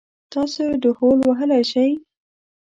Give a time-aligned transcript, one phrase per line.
[0.33, 1.89] تاسو ډهول وهلی شئ؟